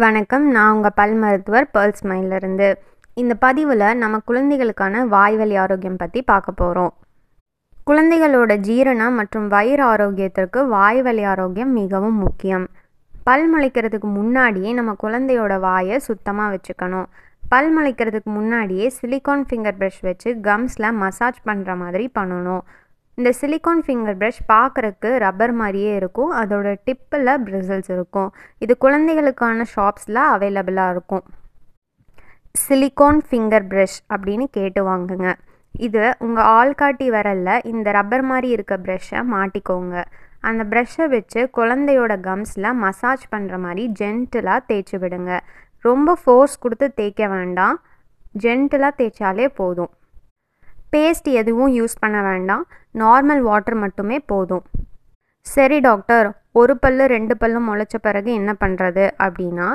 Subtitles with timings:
[0.00, 0.44] வணக்கம்.
[0.50, 2.68] நான் உங்கள் பல் மருத்துவர் பேர்ல் ஸ்மைலிருந்து
[3.14, 6.92] இந்த பதிவில் நம்ம குழந்தைகளுக்கான வாய்வழி ஆரோக்கியம் பற்றி பார்க்க போகிறோம்
[7.88, 12.64] குழந்தைகளோட ஜீரணம் மற்றும் வயிறு ஆரோக்கியத்திற்கு வாய்வழி ஆரோக்கியம் மிகவும் முக்கியம்.
[13.26, 17.08] பல் முளைக்கிறதுக்கு முன்னாடியே நம்ம குழந்தையோட வாயை சுத்தமாக வச்சுக்கணும்.
[17.52, 22.62] பல் முளைக்கிறதுக்கு முன்னாடியே சிலிகான் ஃபிங்கர் ப்ரஷ் வச்சு கம்ஸில் மசாஜ் பண்ணுற மாதிரி பண்ணணும்.
[23.18, 26.30] இந்த சிலிகான் ஃபிங்கர் ப்ரஷ் பார்க்குறக்கு ரப்பர் மாதிரியே இருக்கும்.
[26.42, 28.30] அதோட டிப்பில் பிரிசல்ஸ் இருக்கும்.
[28.58, 31.24] இது குழந்தைகளுக்கான ஷாப்ஸில் அவைலபிளாக இருக்கும்.
[32.62, 35.28] சிலிகான் ஃபிங்கர் ப்ரஷ் அப்படின்னு கேட்டு வாங்குங்க.
[35.86, 40.04] இது உங்கள் ஆள்காட்டி விரலில் இந்த ரப்பர் மாதிரி இருக்க ப்ரெஷ்ஷை மாட்டிக்கோங்க.
[40.48, 45.32] அந்த ப்ரெஷ்ஷை வச்சு குழந்தையோட கம்ஸில் மசாஜ் பண்ணுற மாதிரி ஜென்டிலாக தேய்ச்சி விடுங்க.
[45.88, 47.76] ரொம்ப ஃபோர்ஸ் கொடுத்து தேய்க்க வேண்டாம்.
[48.42, 49.92] ஜென்டிலாக தேய்ச்சாலே போதும்.
[50.94, 52.64] பேஸ்ட் எதுவும் யூஸ் பண்ண வேண்டாம்.
[52.94, 54.64] நார்மல் வாட்டர் மட்டுமே போதும்.
[55.46, 56.26] சரி டாக்டர்.
[56.60, 59.68] ஒரு பல்லு ரெண்டு பல்லு முளைச்ச பிறகு என்ன பண்ணுறது அப்படின்னா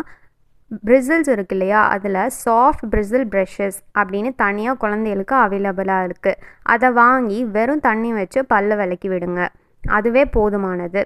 [0.88, 1.82] பிரிசில்ஸ் இருக்கு இல்லையா?
[1.96, 6.40] அதில் சாஃப்ட் பிரிசில் ப்ரஷஸ் அப்படின்னு தனியாக குழந்தைகளுக்கு அவைலபிளாக இருக்குது
[6.74, 9.42] அதை வாங்கி வெறும் தண்ணி வச்சு பல்ல விளக்கி விடுங்க.
[9.84, 11.04] அதுவே போதுமானது.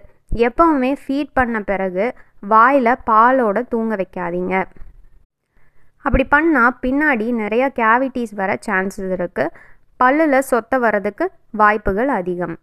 [0.48, 2.06] எப்பவுமே ஃபீட் பண்ண பிறகு
[2.54, 4.56] வாயில் பாலோட தூங்க வைக்காதீங்க.
[6.06, 9.54] அப்படி பண்ணால் பின்னாடி நிறையா கேவிட்டிஸ் வர சான்சஸ் இருக்குது
[10.00, 12.58] பல்லில் சொத்த வர்றதுக்கு வாய்ப்புகள் அதிகம்.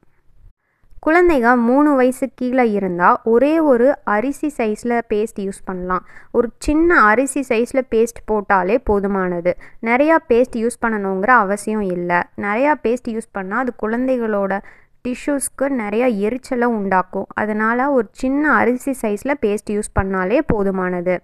[1.06, 6.06] குழந்தைங்க மூணு வயசு கீழே இருந்தால் ஒரே ஒரு அரிசி சைஸில் பேஸ்ட் யூஸ் பண்ணலாம்.
[6.33, 9.53] ஒரு சின்ன அரிசி சைஸில் பேஸ்ட் போட்டாலே போதுமானது.
[9.83, 12.16] நிறையா பேஸ்ட் யூஸ் பண்ணணுங்கிற அவசியம் இல்லை.
[12.36, 14.62] நிறையா பேஸ்ட் யூஸ் பண்ணால் அது குழந்தைகளோட
[15.09, 17.27] டிஷ்யூஸ்க்கு நிறையா எரிச்சலை உண்டாக்கும்.
[17.34, 21.19] அதனால் ஒரு சின்ன அரிசி சைஸில் பேஸ்ட் யூஸ் பண்ணாலே போதுமானது.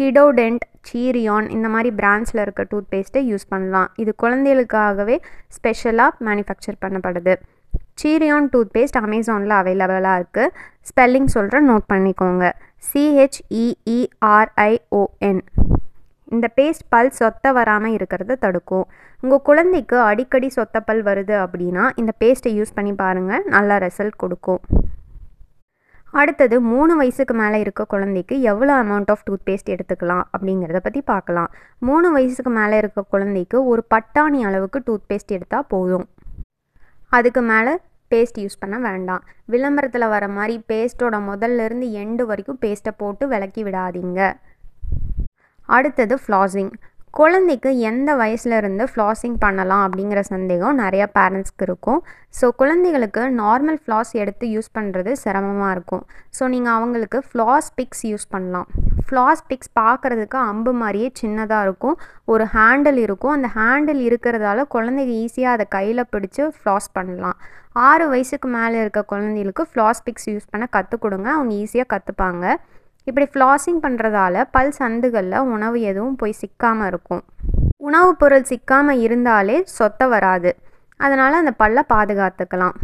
[0.00, 3.88] கிடோடென்ட் சீரியான் இந்த மாதிரி பிராண்ட்ஸில் இருக்க டூத் பேஸ்ட்டை யூஸ் பண்ணலாம்.
[4.02, 5.16] இது குழந்தைகளுக்காகவே
[5.56, 7.34] ஸ்பெஷலாக மேனுஃபேக்சர் பண்ணப்படுது.
[8.02, 10.52] சீரியான் டூத் பேஸ்ட் அமேசானில் அவைலபிளாக இருக்குது
[10.88, 12.44] ஸ்பெல்லிங் சொல்கிறேன் நோட் பண்ணிக்கோங்க.
[12.92, 15.42] சிஹெச்இஇஆர்ஐஓஎன்
[16.34, 18.86] இந்த பேஸ்ட் பல் சொத்த வராமல் இருக்கிறத தடுக்கும்.
[19.20, 24.60] உங்கள் குழந்தைக்கு அடிக்கடி சொத்த பல் வருது அப்படின்னா இந்த பேஸ்ட்டை யூஸ் பண்ணி பாருங்கள் நல்லா ரிசல்ட் கொடுக்கும்.
[26.12, 31.50] அடுத்தது மூணு வயசுக்கு மேலே இருக்க குழந்தைக்கு எவ்வளோ அமௌண்ட் ஆஃப் டூத் பேஸ்ட் எடுத்துக்கலாம் அப்படிங்கிறத பற்றி பார்க்கலாம்.
[31.78, 36.06] மூணு வயசுக்கு மேலே இருக்க குழந்தைக்கு ஒரு பட்டாணி அளவுக்கு டூத் பேஸ்ட் எடுத்தால் போதும்.
[37.08, 37.78] அதுக்கு மேலே
[38.10, 39.22] பேஸ்ட் யூஸ் பண்ண வேண்டாம்.
[39.44, 44.32] விளம்பரத்தில் வர மாதிரி பேஸ்ட்டோட முதல்லேருந்து எண்டு வரைக்கும் பேஸ்ட்டை போட்டு விளக்கி விடாதீங்க.
[45.66, 46.72] அடுத்தது ஃப்ளாசிங்
[47.18, 51.98] குழந்தைக்கு எந்த வயசுல இருந்து ஃப்ளாசிங் பண்ணலாம் அப்படிங்கிற சந்தேகம் நிறையா பேரண்ட்ஸ்க்கு இருக்கும்.
[52.38, 56.02] ஸோ குழந்தைகளுக்கு நார்மல் ஃப்ளாஸ் எடுத்து யூஸ் பண்ணுறது சிரமமாக இருக்கும்.
[56.36, 58.68] ஸோ நீங்கள் அவங்களுக்கு ஃப்ளாஸ் பிக்ஸ் யூஸ் பண்ணலாம்.
[59.08, 61.96] ஃப்ளாஸ் பிக்ஸ் பார்க்குறதுக்கு அம்பு மாதிரியே சின்னதாக இருக்கும்.
[62.34, 63.34] ஒரு ஹேண்டில் இருக்கும்.
[63.38, 67.38] அந்த ஹேண்டில் இருக்கிறதால குழந்தைங்க ஈஸியாக அதை கையில் பிடிச்சி ஃப்ளாஸ் பண்ணலாம்.
[67.88, 71.28] ஆறு வயசுக்கு மேலே இருக்க குழந்தைகளுக்கு ஃப்ளாஸ் பிக்ஸ் யூஸ் பண்ண கற்றுக் கொடுங்க.
[71.38, 72.46] அவங்க ஈஸியாக கற்றுப்பாங்க
[73.06, 77.22] இப்படி ஃப்ளாசிங் பண்ணுறதால பல் சந்துகளில் உணவு எதுவும் போய் சிக்காமல் இருக்கும்.
[77.76, 80.50] உணவுப் பொருள் சிக்காமல் இருந்தாலே சொத்த வராது.
[80.96, 82.76] அதனால் அந்த பல்லை பாதுகாத்துக்கலாம்.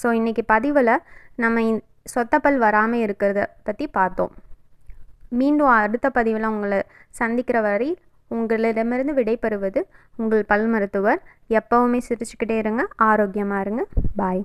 [0.00, 0.94] ஸோ இன்றைக்கி பதிவில்
[1.36, 1.62] நம்ம
[2.14, 4.32] சொத்தப்பல் பல் வராமல் இருக்கிறத பற்றி பார்த்தோம்.
[5.40, 6.80] மீண்டும் அடுத்த பதிவில் உங்களை
[7.20, 7.90] சந்திக்கிற வரை
[8.30, 9.80] உங்களிடமிருந்து விடைபெறுவது
[10.16, 11.20] உங்கள் பல் மருத்துவர்.
[11.60, 13.84] எப்போவுமே சிரிச்சுக்கிட்டே இருங்க ஆரோக்கியமாக இருங்க.
[14.16, 14.42] பாய்